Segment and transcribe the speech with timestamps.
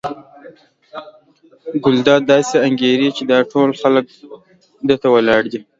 [1.83, 4.05] ګلداد داسې انګېري چې دا ټول خلک
[4.87, 5.59] ده ته ولاړ دي.